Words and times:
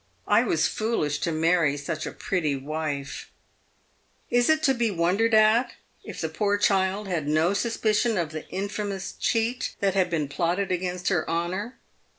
I 0.27 0.41
was 0.41 0.67
foolish 0.67 1.19
to 1.19 1.31
marry 1.31 1.77
such 1.77 2.07
a 2.07 2.11
pretty 2.11 2.55
wife." 2.55 3.29
Is 4.31 4.49
it 4.49 4.63
to 4.63 4.73
be 4.73 4.89
wondered 4.89 5.35
at 5.35 5.73
if 6.03 6.19
the 6.21 6.27
poor 6.27 6.57
child 6.57 7.07
had 7.07 7.27
no 7.27 7.53
suspicion 7.53 8.17
of 8.17 8.31
the 8.31 8.49
infamous 8.49 9.11
cheat 9.19 9.75
that 9.79 9.93
had 9.93 10.09
been 10.09 10.27
plotted 10.27 10.71
against 10.71 11.09
her 11.09 11.29
honour 11.29 11.75